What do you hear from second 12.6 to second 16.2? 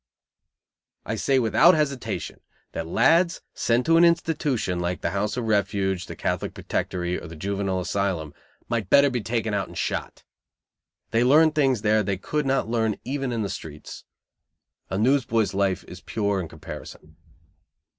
learn even in the streets. The newsboy's life is